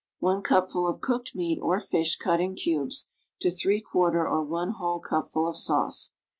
[0.17, 3.09] 1 cupful of cooked meat, or fish cut in cubes,
[3.39, 3.81] to y^
[4.15, 6.13] or 1 whole cupful of sauce.